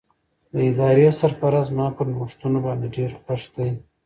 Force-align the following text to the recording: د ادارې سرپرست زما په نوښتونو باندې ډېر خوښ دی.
د 0.53 0.55
ادارې 0.69 1.07
سرپرست 1.19 1.65
زما 1.71 1.87
په 1.97 2.03
نوښتونو 2.11 2.57
باندې 2.65 2.87
ډېر 2.97 3.11
خوښ 3.23 3.43
دی. 3.55 3.69